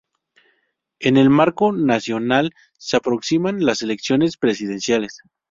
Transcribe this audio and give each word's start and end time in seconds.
En 0.99 1.15
el 1.15 1.29
marco 1.29 1.71
nacional 1.71 2.55
se 2.79 2.97
aproximan 2.97 3.63
las 3.63 3.83
elecciones 3.83 4.35
presidenciales. 4.35 5.21